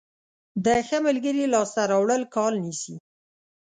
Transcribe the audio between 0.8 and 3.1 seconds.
ښه ملګري لاسته راوړل کال نیسي.